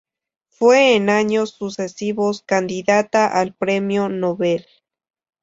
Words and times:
Fue 0.49 0.95
en 0.95 1.11
años 1.11 1.51
sucesivos 1.51 2.41
candidata 2.41 3.27
al 3.27 3.53
Premio 3.53 4.09
Nobel. 4.09 4.65